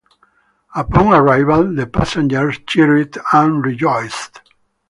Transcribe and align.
Upon 0.75 1.13
arrival, 1.13 1.75
the 1.75 1.85
passengers 1.85 2.57
cheered 2.65 3.19
and 3.33 3.63
rejoiced. 3.63 4.41